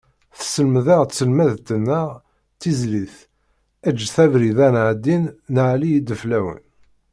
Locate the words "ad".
4.67-4.73